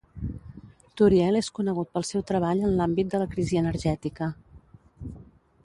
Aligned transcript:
Turiel 1.01 1.37
és 1.39 1.49
conegut 1.59 1.91
pel 1.97 2.07
seu 2.13 2.25
treball 2.33 2.63
en 2.69 2.73
l'àmbit 2.81 3.13
de 3.13 3.21
la 3.25 3.29
crisi 3.35 3.63
energètica 3.63 4.31